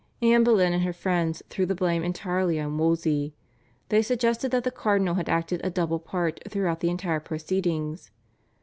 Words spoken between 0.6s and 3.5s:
and her friends threw the blame entirely on Wolsey.